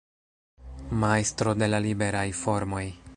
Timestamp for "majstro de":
1.03-1.71